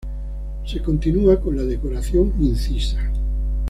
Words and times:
Se 0.65 0.81
continúa 0.81 1.39
con 1.39 1.55
la 1.55 1.61
decoración 1.63 2.33
incisa. 2.39 2.97